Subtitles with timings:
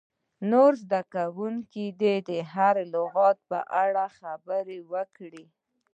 [0.51, 5.43] نور زده کوونکي دې د هر لغت په اړه خبرې وکړي.